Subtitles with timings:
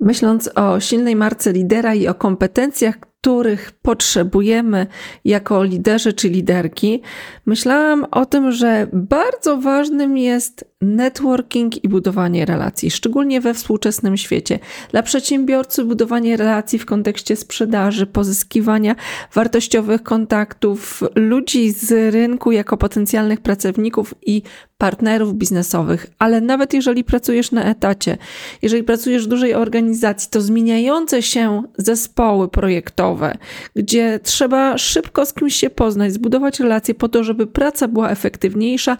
[0.00, 4.86] Myśląc o silnej marce lidera i o kompetencjach, których potrzebujemy
[5.24, 7.02] jako liderzy czy liderki,
[7.46, 14.58] myślałam o tym, że bardzo ważnym jest networking i budowanie relacji, szczególnie we współczesnym świecie.
[14.90, 18.96] Dla przedsiębiorcy budowanie relacji w kontekście sprzedaży, pozyskiwania
[19.34, 24.42] wartościowych kontaktów, ludzi z rynku jako potencjalnych pracowników i
[24.78, 28.18] partnerów biznesowych, ale nawet jeżeli pracujesz na etacie,
[28.62, 33.38] jeżeli pracujesz w dużej organizacji, to zmieniające się zespoły projektowe,
[33.76, 38.96] gdzie trzeba szybko z kimś się poznać, zbudować relacje po to, żeby praca była efektywniejsza,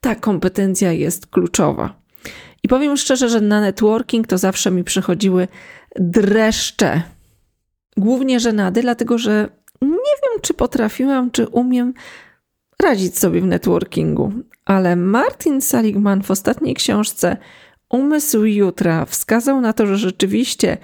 [0.00, 2.02] ta kompetencja jest kluczowa.
[2.62, 5.48] I powiem szczerze, że na networking to zawsze mi przychodziły
[5.96, 7.02] dreszcze.
[7.96, 9.48] Głównie żenady, dlatego że
[9.82, 11.94] nie wiem, czy potrafiłam, czy umiem
[12.82, 14.32] radzić sobie w networkingu.
[14.64, 17.36] Ale Martin Seligman w ostatniej książce
[17.90, 20.78] Umysł Jutra wskazał na to, że rzeczywiście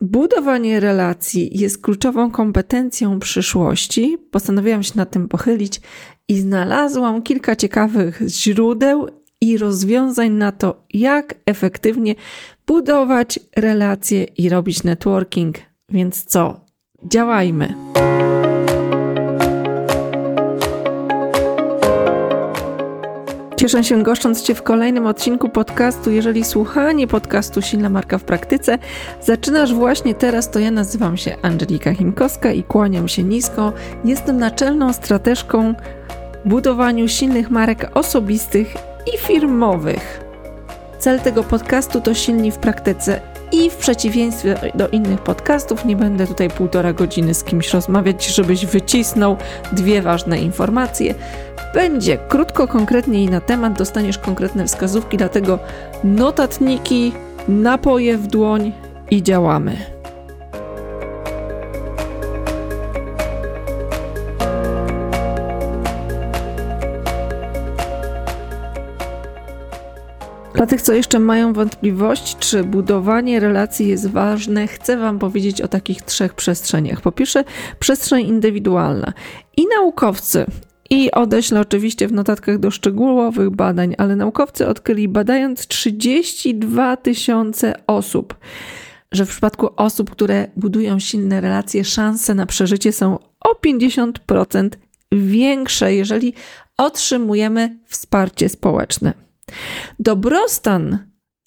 [0.00, 4.18] budowanie relacji jest kluczową kompetencją przyszłości.
[4.30, 5.80] Postanowiłam się nad tym pochylić
[6.28, 9.08] i znalazłam kilka ciekawych źródeł
[9.40, 12.14] i rozwiązań na to, jak efektywnie
[12.66, 15.56] budować relacje i robić networking.
[15.88, 16.60] Więc co?
[17.04, 17.74] Działajmy!
[23.60, 26.10] Cieszę się goszcząc Cię w kolejnym odcinku podcastu.
[26.10, 28.78] Jeżeli słuchanie podcastu Silna Marka w Praktyce
[29.22, 33.72] zaczynasz właśnie teraz, to ja nazywam się Angelika Chimkowska i kłaniam się nisko.
[34.04, 35.74] Jestem naczelną strateżką
[36.44, 38.74] budowaniu silnych marek osobistych
[39.14, 40.24] i firmowych.
[40.98, 43.20] Cel tego podcastu to silni w praktyce
[43.52, 48.66] i w przeciwieństwie do innych podcastów, nie będę tutaj półtora godziny z kimś rozmawiać, żebyś
[48.66, 49.36] wycisnął
[49.72, 51.14] dwie ważne informacje.
[51.74, 55.58] Będzie krótko, konkretnie i na temat, dostaniesz konkretne wskazówki, dlatego
[56.04, 57.12] notatniki,
[57.48, 58.72] napoje w dłoń
[59.10, 59.76] i działamy.
[70.54, 75.68] Dla tych, co jeszcze mają wątpliwości, czy budowanie relacji jest ważne, chcę Wam powiedzieć o
[75.68, 77.00] takich trzech przestrzeniach.
[77.00, 77.44] Po pierwsze,
[77.78, 79.12] przestrzeń indywidualna.
[79.56, 80.46] I naukowcy,
[80.90, 88.34] i odeślę oczywiście w notatkach do szczegółowych badań, ale naukowcy odkryli, badając 32 tysiące osób,
[89.12, 94.68] że w przypadku osób, które budują silne relacje, szanse na przeżycie są o 50%
[95.12, 96.34] większe, jeżeli
[96.78, 99.14] otrzymujemy wsparcie społeczne.
[99.98, 100.98] Dobrostan,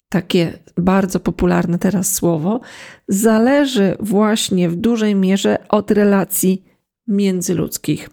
[0.08, 2.60] takie bardzo popularne teraz słowo,
[3.08, 6.64] zależy właśnie w dużej mierze od relacji
[7.08, 8.08] międzyludzkich.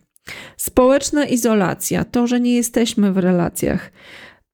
[0.57, 3.91] Społeczna izolacja, to, że nie jesteśmy w relacjach,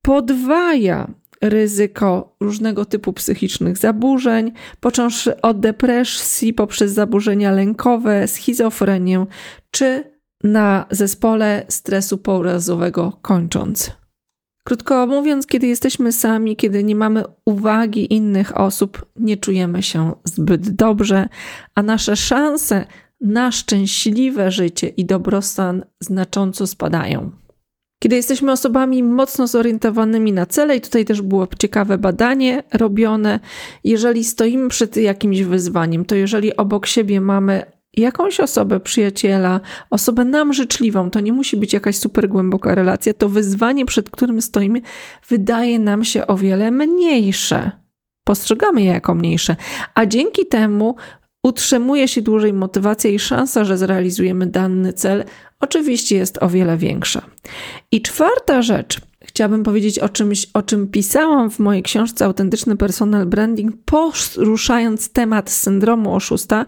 [0.01, 1.07] podwaja
[1.41, 9.25] ryzyko różnego typu psychicznych zaburzeń, począwszy od depresji poprzez zaburzenia lękowe, schizofrenię,
[9.72, 10.03] czy
[10.44, 13.91] na zespole stresu pourazowego kończąc.
[14.63, 20.69] Krótko mówiąc, kiedy jesteśmy sami, kiedy nie mamy uwagi innych osób, nie czujemy się zbyt
[20.69, 21.29] dobrze,
[21.75, 22.85] a nasze szanse
[23.22, 27.31] na szczęśliwe życie i dobrostan znacząco spadają.
[28.03, 33.39] Kiedy jesteśmy osobami mocno zorientowanymi na cele, i tutaj też było ciekawe badanie robione,
[33.83, 40.53] jeżeli stoimy przed jakimś wyzwaniem, to jeżeli obok siebie mamy jakąś osobę, przyjaciela, osobę nam
[40.53, 44.81] życzliwą, to nie musi być jakaś super głęboka relacja, to wyzwanie, przed którym stoimy,
[45.29, 47.72] wydaje nam się o wiele mniejsze.
[48.23, 49.55] Postrzegamy je jako mniejsze,
[49.95, 50.95] a dzięki temu
[51.44, 55.24] utrzymuje się dłużej motywacja i szansa, że zrealizujemy dany cel,
[55.59, 57.22] oczywiście jest o wiele większa.
[57.92, 63.26] I czwarta rzecz, chciałabym powiedzieć o czymś, o czym pisałam w mojej książce Autentyczny Personal
[63.26, 66.66] Branding, poruszając temat syndromu oszusta,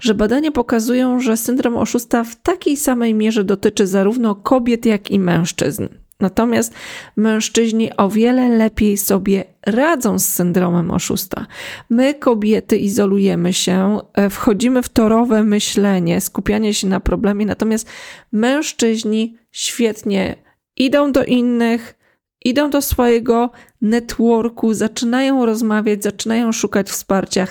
[0.00, 5.18] że badania pokazują, że syndrom oszusta w takiej samej mierze dotyczy zarówno kobiet, jak i
[5.18, 5.88] mężczyzn.
[6.20, 6.74] Natomiast
[7.16, 11.46] mężczyźni o wiele lepiej sobie radzą z syndromem oszusta.
[11.90, 17.88] My, kobiety, izolujemy się, e, wchodzimy w torowe myślenie, skupianie się na problemie, natomiast
[18.32, 20.36] mężczyźni świetnie
[20.76, 21.98] idą do innych,
[22.44, 23.50] idą do swojego
[23.80, 27.46] networku, zaczynają rozmawiać, zaczynają szukać wsparcia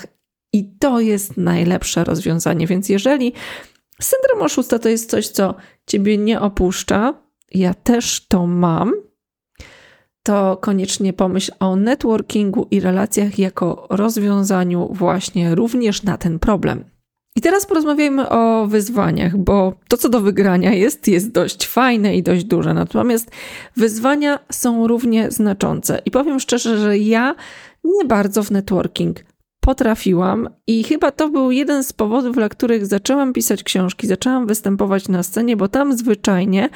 [0.52, 2.66] i to jest najlepsze rozwiązanie.
[2.66, 3.32] Więc jeżeli
[4.02, 5.54] syndrom oszusta to jest coś, co
[5.86, 7.14] ciebie nie opuszcza,
[7.54, 8.92] ja też to mam,
[10.26, 16.84] to koniecznie pomyśl o networkingu i relacjach jako rozwiązaniu właśnie również na ten problem.
[17.36, 22.22] I teraz porozmawiajmy o wyzwaniach, bo to, co do wygrania jest, jest dość fajne i
[22.22, 22.74] dość duże.
[22.74, 23.30] Natomiast
[23.76, 26.02] wyzwania są równie znaczące.
[26.04, 27.34] I powiem szczerze, że ja
[27.84, 29.16] nie bardzo w networking
[29.66, 35.08] potrafiłam i chyba to był jeden z powodów, dla których zaczęłam pisać książki, zaczęłam występować
[35.08, 36.68] na scenie, bo tam zwyczajnie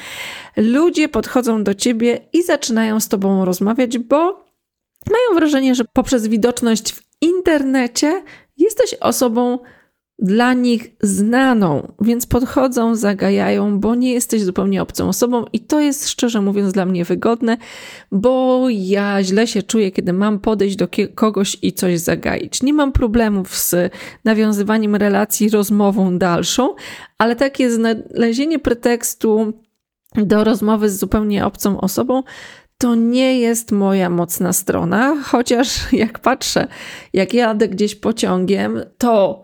[0.56, 4.16] ludzie podchodzą do ciebie i zaczynają z tobą rozmawiać, bo
[5.10, 8.22] mają wrażenie, że poprzez widoczność w internecie
[8.56, 9.58] jesteś osobą
[10.22, 16.08] dla nich znaną, więc podchodzą, zagajają, bo nie jesteś zupełnie obcą osobą i to jest
[16.08, 17.56] szczerze mówiąc dla mnie wygodne,
[18.12, 22.62] bo ja źle się czuję, kiedy mam podejść do kogoś i coś zagaić.
[22.62, 23.92] Nie mam problemów z
[24.24, 26.74] nawiązywaniem relacji rozmową dalszą,
[27.18, 29.52] ale takie znalezienie pretekstu
[30.16, 32.22] do rozmowy z zupełnie obcą osobą
[32.78, 36.68] to nie jest moja mocna strona, chociaż jak patrzę,
[37.12, 39.42] jak jadę gdzieś pociągiem, to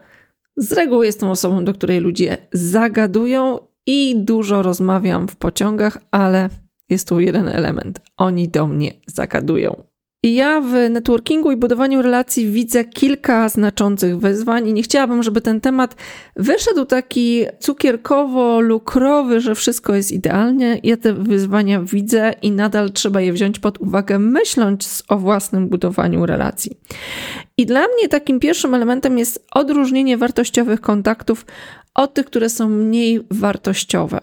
[0.56, 6.48] z reguły jestem osobą, do której ludzie zagadują i dużo rozmawiam w pociągach, ale
[6.88, 8.00] jest tu jeden element.
[8.16, 9.82] Oni do mnie zagadują.
[10.22, 15.40] I ja w networkingu i budowaniu relacji widzę kilka znaczących wyzwań i nie chciałabym, żeby
[15.40, 15.96] ten temat
[16.36, 20.80] wyszedł taki cukierkowo-lukrowy, że wszystko jest idealnie.
[20.82, 26.26] Ja te wyzwania widzę i nadal trzeba je wziąć pod uwagę, myśląc o własnym budowaniu
[26.26, 26.72] relacji.
[27.58, 31.46] I dla mnie takim pierwszym elementem jest odróżnienie wartościowych kontaktów
[31.94, 34.20] od tych, które są mniej wartościowe.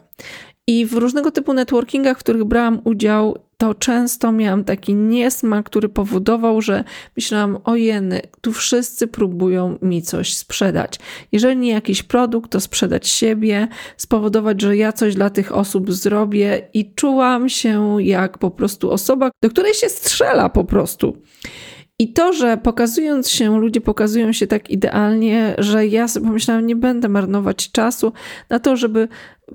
[0.67, 5.89] I w różnego typu networkingach, w których brałam udział, to często miałam taki niesmak, który
[5.89, 6.83] powodował, że
[7.15, 10.99] myślałam, ojeny, tu wszyscy próbują mi coś sprzedać.
[11.31, 13.67] Jeżeli nie jakiś produkt, to sprzedać siebie,
[13.97, 19.31] spowodować, że ja coś dla tych osób zrobię i czułam się jak po prostu osoba,
[19.43, 21.17] do której się strzela po prostu.
[21.99, 26.75] I to, że pokazując się, ludzie pokazują się tak idealnie, że ja sobie pomyślałam, nie
[26.75, 28.13] będę marnować czasu
[28.49, 29.07] na to, żeby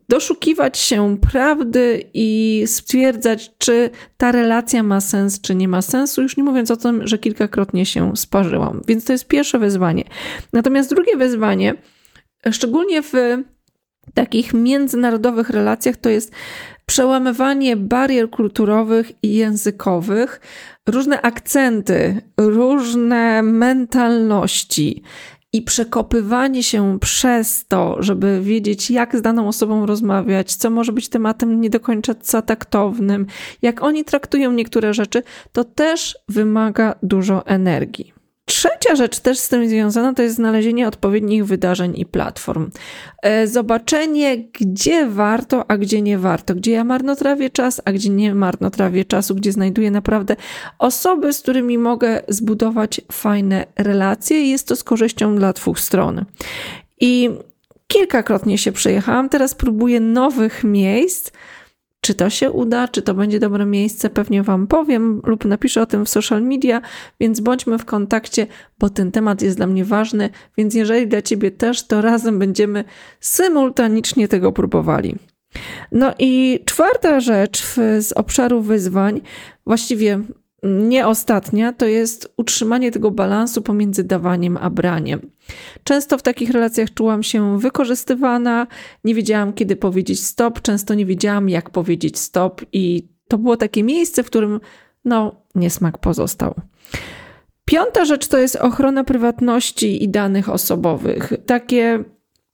[0.08, 6.36] doszukiwać się prawdy i stwierdzać, czy ta relacja ma sens, czy nie ma sensu, już
[6.36, 8.80] nie mówiąc o tym, że kilkakrotnie się sparzyłam.
[8.86, 10.04] Więc to jest pierwsze wyzwanie.
[10.52, 11.74] Natomiast drugie wyzwanie,
[12.50, 13.12] szczególnie w
[14.14, 16.32] takich międzynarodowych relacjach, to jest
[16.86, 20.40] przełamywanie barier kulturowych i językowych,
[20.86, 25.02] różne akcenty, różne mentalności
[25.52, 31.08] i przekopywanie się przez to, żeby wiedzieć, jak z daną osobą rozmawiać, co może być
[31.08, 33.26] tematem nie do końca taktownym,
[33.62, 35.22] jak oni traktują niektóre rzeczy,
[35.52, 38.17] to też wymaga dużo energii.
[38.48, 42.70] Trzecia rzecz też z tym związana to jest znalezienie odpowiednich wydarzeń i platform.
[43.22, 48.34] E, zobaczenie, gdzie warto, a gdzie nie warto, gdzie ja marnotrawię czas, a gdzie nie
[48.34, 50.36] marnotrawię czasu, gdzie znajduję naprawdę
[50.78, 56.24] osoby, z którymi mogę zbudować fajne relacje jest to z korzyścią dla dwóch stron.
[57.00, 57.30] I
[57.86, 61.30] kilkakrotnie się przejechałam, teraz próbuję nowych miejsc
[62.00, 65.86] czy to się uda, czy to będzie dobre miejsce, pewnie Wam powiem lub napiszę o
[65.86, 66.82] tym w social media,
[67.20, 68.46] więc bądźmy w kontakcie,
[68.78, 72.84] bo ten temat jest dla mnie ważny, więc jeżeli dla Ciebie też, to razem będziemy
[73.20, 75.14] symultanicznie tego próbowali.
[75.92, 77.62] No i czwarta rzecz
[78.00, 79.20] z obszaru wyzwań,
[79.66, 80.20] właściwie
[80.62, 85.30] nie ostatnia, to jest utrzymanie tego balansu pomiędzy dawaniem a braniem.
[85.84, 88.66] Często w takich relacjach czułam się wykorzystywana,
[89.04, 93.82] nie wiedziałam kiedy powiedzieć stop, często nie wiedziałam jak powiedzieć stop, i to było takie
[93.82, 94.60] miejsce, w którym
[95.04, 96.54] no, niesmak pozostał.
[97.64, 101.32] Piąta rzecz to jest ochrona prywatności i danych osobowych.
[101.46, 102.04] Takie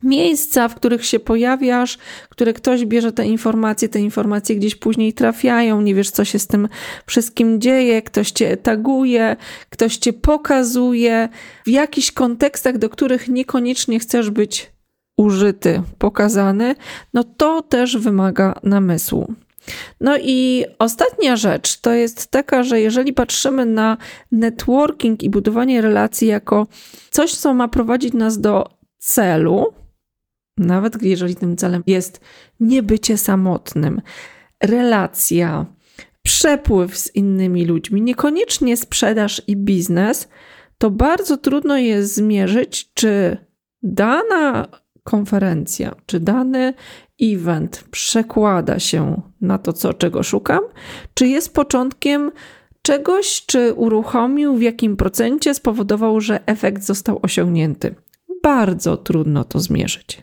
[0.05, 5.81] miejsca, w których się pojawiasz, które ktoś bierze te informacje, te informacje gdzieś później trafiają,
[5.81, 6.69] nie wiesz, co się z tym
[7.07, 9.37] wszystkim dzieje, ktoś cię taguje,
[9.71, 11.29] ktoś cię pokazuje
[11.67, 14.73] w jakichś kontekstach, do których niekoniecznie chcesz być
[15.17, 16.75] użyty, pokazany,
[17.15, 19.35] no to też wymaga namysłu.
[20.01, 23.97] No i ostatnia rzecz to jest taka, że jeżeli patrzymy na
[24.33, 26.67] networking i budowanie relacji jako
[27.11, 28.69] coś, co ma prowadzić nas do
[28.99, 29.75] celu,
[30.59, 32.21] nawet jeżeli tym celem jest
[32.61, 34.01] niebycie samotnym,
[34.63, 35.67] relacja,
[36.23, 40.29] przepływ z innymi ludźmi, niekoniecznie sprzedaż i biznes,
[40.79, 43.37] to bardzo trudno jest zmierzyć, czy
[43.83, 44.69] dana
[45.05, 46.75] konferencja, czy dany
[47.23, 50.61] event przekłada się na to, co, czego szukam,
[51.15, 52.33] czy jest początkiem
[52.83, 57.95] czegoś, czy uruchomił, w jakim procencie spowodował, że efekt został osiągnięty.
[58.43, 60.23] Bardzo trudno to zmierzyć.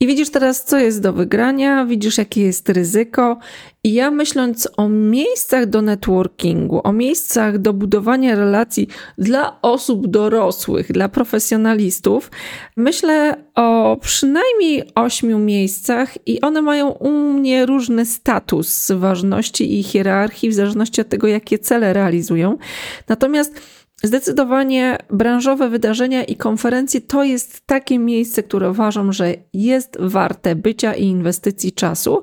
[0.00, 3.38] I widzisz teraz, co jest do wygrania, widzisz, jakie jest ryzyko.
[3.84, 10.92] I ja myśląc o miejscach do networkingu, o miejscach do budowania relacji dla osób dorosłych,
[10.92, 12.30] dla profesjonalistów,
[12.76, 20.50] myślę o przynajmniej ośmiu miejscach i one mają u mnie różny status ważności i hierarchii
[20.50, 22.58] w zależności od tego, jakie cele realizują.
[23.08, 23.60] Natomiast
[24.04, 30.94] Zdecydowanie branżowe wydarzenia i konferencje to jest takie miejsce, które uważam, że jest warte bycia
[30.94, 32.22] i inwestycji czasu.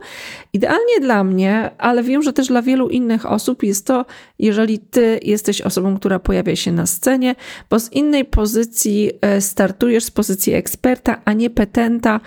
[0.54, 4.06] Idealnie dla mnie, ale wiem, że też dla wielu innych osób jest to,
[4.40, 7.36] jeżeli ty jesteś osobą, która pojawia się na scenie,
[7.70, 12.20] bo z innej pozycji e, startujesz z pozycji eksperta, a nie petenta,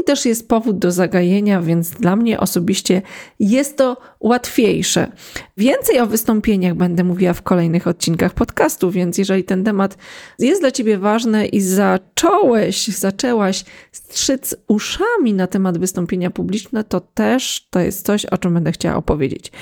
[0.00, 3.02] i też jest powód do zagajenia, więc dla mnie osobiście
[3.40, 5.12] jest to łatwiejsze.
[5.56, 9.98] Więcej o wystąpieniach będę mówiła w kolejnych odcinkach podcastu, więc jeżeli ten temat
[10.38, 17.66] jest dla Ciebie ważny i zacząłeś, zaczęłaś strzyc uszami na temat wystąpienia publiczne, to też
[17.70, 19.52] to jest coś, o czym będę chciała opowiedzieć.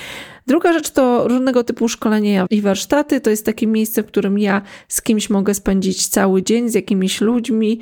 [0.49, 3.21] Druga rzecz to różnego typu szkolenia i warsztaty.
[3.21, 7.21] To jest takie miejsce, w którym ja z kimś mogę spędzić cały dzień, z jakimiś
[7.21, 7.79] ludźmi,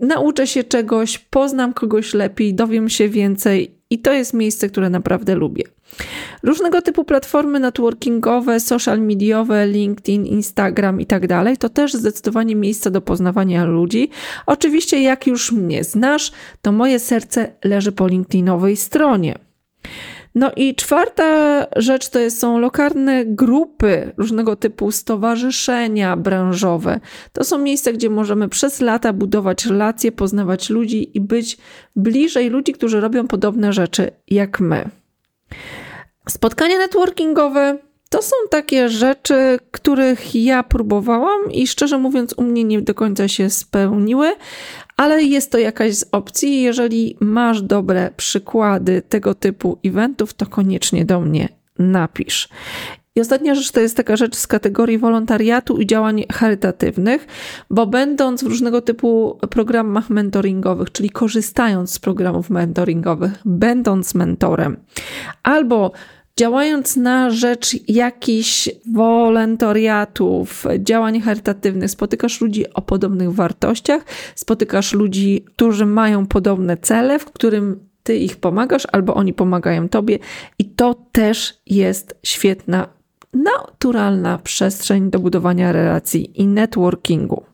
[0.00, 5.34] nauczę się czegoś, poznam kogoś lepiej, dowiem się więcej i to jest miejsce, które naprawdę
[5.34, 5.64] lubię.
[6.42, 12.90] Różnego typu platformy networkingowe, social mediowe, LinkedIn, Instagram i tak dalej, to też zdecydowanie miejsce
[12.90, 14.10] do poznawania ludzi.
[14.46, 19.38] Oczywiście, jak już mnie znasz, to moje serce leży po LinkedInowej stronie.
[20.34, 27.00] No i czwarta rzecz to są lokalne grupy, różnego typu stowarzyszenia branżowe.
[27.32, 31.58] To są miejsca, gdzie możemy przez lata budować relacje, poznawać ludzi i być
[31.96, 34.90] bliżej ludzi, którzy robią podobne rzeczy jak my.
[36.28, 37.78] Spotkania networkingowe
[38.14, 43.28] to są takie rzeczy, których ja próbowałam i szczerze mówiąc, u mnie nie do końca
[43.28, 44.32] się spełniły,
[44.96, 46.62] ale jest to jakaś z opcji.
[46.62, 52.48] Jeżeli masz dobre przykłady tego typu eventów, to koniecznie do mnie napisz.
[53.16, 57.26] I ostatnia rzecz to jest taka rzecz z kategorii wolontariatu i działań charytatywnych,
[57.70, 64.76] bo będąc w różnego typu programach mentoringowych, czyli korzystając z programów mentoringowych, będąc mentorem,
[65.42, 65.92] albo
[66.38, 75.86] Działając na rzecz jakichś wolontariatów, działań charytatywnych, spotykasz ludzi o podobnych wartościach, spotykasz ludzi, którzy
[75.86, 80.18] mają podobne cele, w którym ty ich pomagasz albo oni pomagają tobie,
[80.58, 82.88] i to też jest świetna,
[83.32, 87.44] naturalna przestrzeń do budowania relacji i networkingu.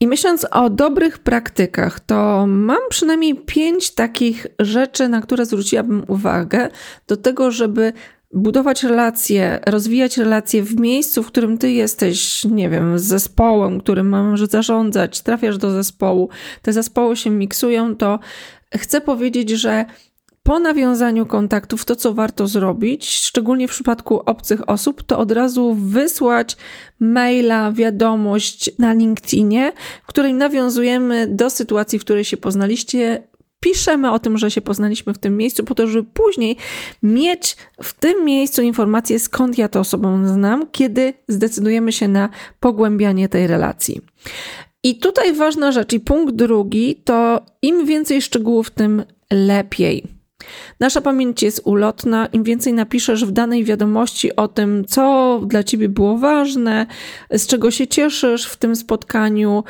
[0.00, 6.68] I myśląc o dobrych praktykach, to mam przynajmniej pięć takich rzeczy, na które zwróciłabym uwagę,
[7.06, 7.92] do tego, żeby
[8.36, 14.08] budować relacje, rozwijać relacje w miejscu, w którym ty jesteś, nie wiem, z zespołem, którym
[14.08, 16.28] masz zarządzać, trafiasz do zespołu,
[16.62, 18.18] te zespoły się miksują, to
[18.74, 19.84] chcę powiedzieć, że
[20.42, 25.74] po nawiązaniu kontaktów to, co warto zrobić, szczególnie w przypadku obcych osób, to od razu
[25.74, 26.56] wysłać
[27.00, 33.22] maila, wiadomość na LinkedInie, w której nawiązujemy do sytuacji, w której się poznaliście,
[33.66, 36.56] piszemy o tym, że się poznaliśmy w tym miejscu, po to, żeby później
[37.02, 42.28] mieć w tym miejscu informację, skąd ja tę osobę znam, kiedy zdecydujemy się na
[42.60, 44.00] pogłębianie tej relacji.
[44.82, 50.04] I tutaj ważna rzecz, i punkt drugi, to im więcej szczegółów, tym lepiej.
[50.80, 52.26] Nasza pamięć jest ulotna.
[52.26, 56.86] Im więcej napiszesz w danej wiadomości o tym, co dla ciebie było ważne,
[57.30, 59.64] z czego się cieszysz w tym spotkaniu,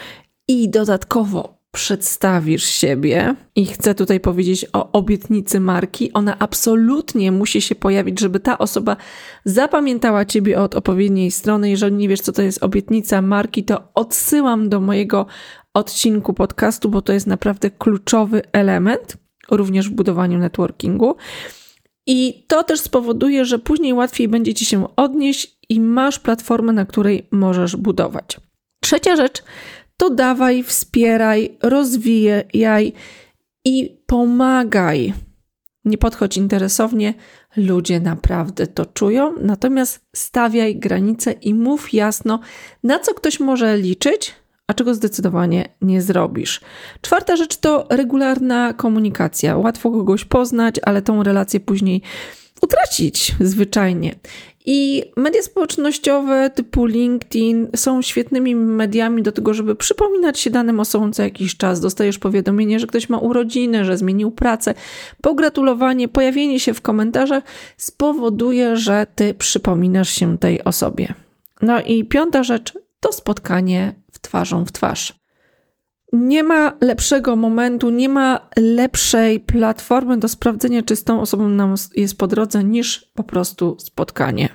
[0.49, 7.75] i dodatkowo przedstawisz siebie i chcę tutaj powiedzieć o obietnicy marki, ona absolutnie musi się
[7.75, 8.97] pojawić, żeby ta osoba
[9.45, 11.71] zapamiętała ciebie od odpowiedniej strony.
[11.71, 15.27] Jeżeli nie wiesz, co to jest obietnica marki, to odsyłam do mojego
[15.75, 19.17] odcinku podcastu, bo to jest naprawdę kluczowy element
[19.51, 21.17] również w budowaniu networkingu.
[22.07, 26.87] I to też spowoduje, że później łatwiej będzie ci się odnieść i masz platformę, na
[26.87, 28.41] której możesz budować.
[28.83, 29.43] Trzecia rzecz
[29.97, 32.93] to dawaj, wspieraj, rozwijaj
[33.65, 35.13] i pomagaj.
[35.85, 37.15] Nie podchodź interesownie,
[37.57, 42.41] ludzie naprawdę to czują, natomiast stawiaj granice i mów jasno,
[42.85, 44.35] na co ktoś może liczyć,
[44.67, 46.61] a czego zdecydowanie nie zrobisz.
[47.01, 49.57] Czwarta rzecz to regularna komunikacja.
[49.57, 52.03] Łatwo kogoś poznać, ale tą relację później
[52.67, 54.15] utracić zwyczajnie.
[54.69, 61.13] I media społecznościowe typu LinkedIn są świetnymi mediami do tego, żeby przypominać się danym osobom
[61.13, 61.81] co jakiś czas.
[61.81, 64.75] Dostajesz powiadomienie, że ktoś ma urodziny, że zmienił pracę.
[65.21, 67.45] Pogratulowanie, pojawienie się w komentarzach
[67.77, 71.15] spowoduje, że ty przypominasz się tej osobie.
[71.63, 75.26] No i piąta rzecz to spotkanie w twarzą w twarz.
[76.13, 81.75] Nie ma lepszego momentu, nie ma lepszej platformy do sprawdzenia, czy z tą osobą nam
[81.97, 84.49] jest po drodze, niż po prostu spotkanie.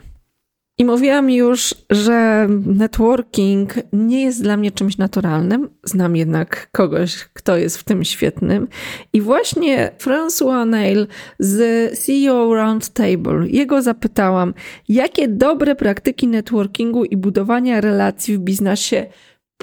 [0.77, 5.70] I mówiłam już, że networking nie jest dla mnie czymś naturalnym.
[5.84, 8.67] Znam jednak kogoś, kto jest w tym świetnym.
[9.13, 11.08] I właśnie François Neil
[11.39, 11.60] z
[12.00, 14.53] CEO Roundtable, jego zapytałam,
[14.89, 19.05] jakie dobre praktyki networkingu i budowania relacji w biznesie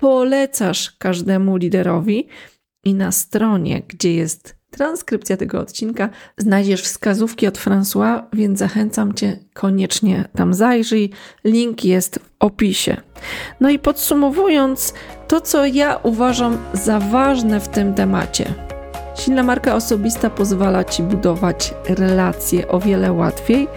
[0.00, 2.28] polecasz każdemu liderowi.
[2.84, 9.38] I na stronie, gdzie jest transkrypcja tego odcinka, znajdziesz wskazówki od François, więc zachęcam Cię
[9.54, 11.10] koniecznie tam zajrzyj.
[11.44, 12.96] Link jest w opisie.
[13.60, 14.94] No i podsumowując,
[15.28, 18.54] to co ja uważam za ważne w tym temacie.
[19.14, 23.68] Silna marka osobista pozwala Ci budować relacje o wiele łatwiej,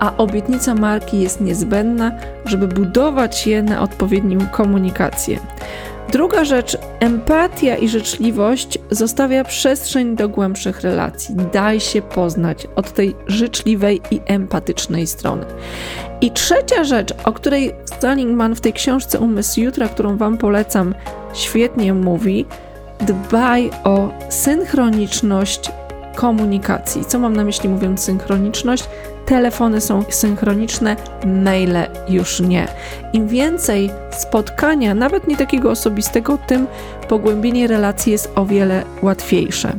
[0.00, 2.12] a obietnica marki jest niezbędna,
[2.44, 5.38] żeby budować je na odpowiednim komunikację.
[6.12, 11.36] Druga rzecz, empatia i życzliwość zostawia przestrzeń do głębszych relacji.
[11.52, 15.44] Daj się poznać od tej życzliwej i empatycznej strony.
[16.20, 20.94] I trzecia rzecz, o której Stalingman w tej książce Umysł Jutra, którą Wam polecam,
[21.34, 22.46] świetnie mówi,
[23.00, 25.70] dbaj o synchroniczność
[26.16, 27.04] komunikacji.
[27.04, 28.88] Co mam na myśli mówiąc synchroniczność?
[29.26, 30.96] telefony są synchroniczne,
[31.26, 32.68] maile już nie.
[33.12, 36.66] Im więcej spotkania, nawet nie takiego osobistego, tym
[37.08, 39.72] pogłębienie relacji jest o wiele łatwiejsze.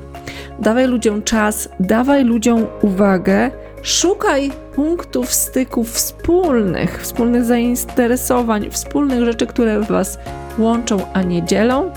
[0.60, 3.51] Dawaj ludziom czas, dawaj ludziom uwagę,
[3.82, 10.20] szukaj punktów styków wspólnych, wspólnych zainteresowań, wspólnych rzeczy, które Was
[10.60, 11.91] łączą, a nie dzielą,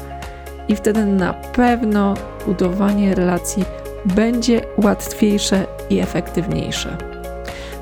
[0.68, 2.14] i wtedy na pewno
[2.46, 3.64] budowanie relacji
[4.04, 6.96] będzie łatwiejsze i efektywniejsze.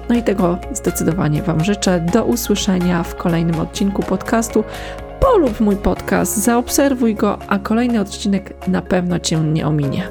[0.09, 2.01] No i tego zdecydowanie Wam życzę.
[2.13, 4.65] Do usłyszenia w kolejnym odcinku podcastu.
[5.21, 10.09] Polub mój podcast, zaobserwuj go, a kolejny odcinek na pewno Cię nie ominie.